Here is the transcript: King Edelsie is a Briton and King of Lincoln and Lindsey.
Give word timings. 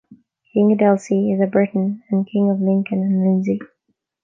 King 0.51 0.75
Edelsie 0.75 1.31
is 1.35 1.39
a 1.39 1.45
Briton 1.45 2.01
and 2.09 2.25
King 2.25 2.49
of 2.49 2.59
Lincoln 2.59 3.03
and 3.03 3.23
Lindsey. 3.23 3.59